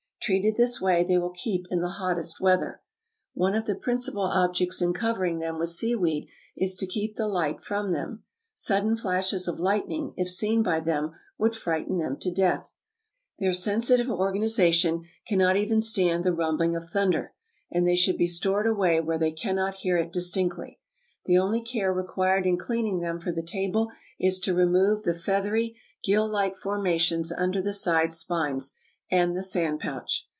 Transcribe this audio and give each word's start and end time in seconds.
Treated 0.23 0.55
this 0.55 0.79
way, 0.79 1.03
they 1.03 1.17
will 1.17 1.31
keep 1.31 1.65
in 1.71 1.81
the 1.81 1.89
hottest 1.89 2.39
weather. 2.39 2.79
One 3.33 3.55
of 3.55 3.65
the 3.65 3.73
principal 3.73 4.21
objects 4.21 4.79
in 4.79 4.93
covering 4.93 5.39
them 5.39 5.57
with 5.57 5.71
seaweed 5.71 6.27
is 6.55 6.75
to 6.75 6.85
keep 6.85 7.15
the 7.15 7.27
light 7.27 7.63
from 7.63 7.91
them. 7.91 8.23
Sudden 8.53 8.95
flashes 8.95 9.47
of 9.47 9.59
lightning, 9.59 10.13
if 10.17 10.29
seen 10.29 10.61
by 10.61 10.79
them, 10.79 11.15
would 11.39 11.55
frighten 11.55 11.97
them 11.97 12.17
to 12.17 12.31
death. 12.31 12.71
Their 13.39 13.51
sensitive 13.51 14.11
organization 14.11 15.05
cannot 15.25 15.57
even 15.57 15.81
stand 15.81 16.23
the 16.23 16.33
rumbling 16.33 16.75
of 16.75 16.87
thunder, 16.91 17.33
and 17.71 17.87
they 17.87 17.95
should 17.95 18.19
be 18.19 18.27
stored 18.27 18.67
away 18.67 19.01
where 19.01 19.17
they 19.17 19.31
cannot 19.31 19.73
hear 19.81 19.97
it 19.97 20.13
distinctly. 20.13 20.79
The 21.25 21.39
only 21.39 21.63
care 21.63 21.91
required 21.91 22.45
in 22.45 22.59
cleaning 22.59 22.99
them 22.99 23.19
for 23.19 23.31
the 23.31 23.41
table 23.41 23.89
is 24.19 24.39
to 24.41 24.53
remove 24.53 25.01
the 25.01 25.15
feathery 25.15 25.77
gill 26.03 26.27
like 26.29 26.57
formations 26.57 27.31
under 27.31 27.59
the 27.59 27.73
side 27.73 28.13
spines, 28.13 28.75
and 29.13 29.35
the 29.35 29.43
sand 29.43 29.77
pouch. 29.77 30.25